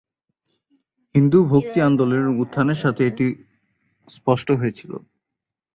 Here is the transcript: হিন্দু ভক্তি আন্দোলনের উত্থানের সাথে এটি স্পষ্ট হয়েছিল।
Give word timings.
হিন্দু 1.15 1.39
ভক্তি 1.51 1.79
আন্দোলনের 1.87 2.27
উত্থানের 2.41 2.79
সাথে 2.83 3.01
এটি 3.09 3.27
স্পষ্ট 4.07 4.47
হয়েছিল। 4.59 4.91